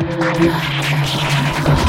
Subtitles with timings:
[0.00, 1.81] Thank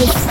[0.00, 0.30] です。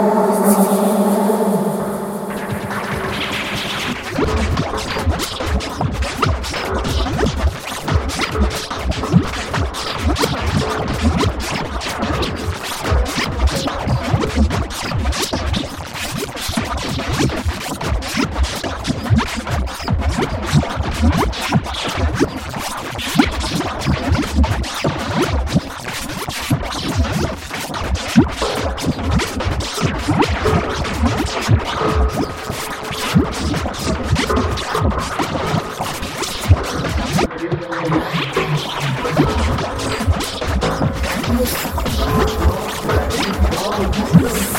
[44.41, 44.49] よっ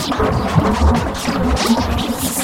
[0.00, 2.43] しゃ!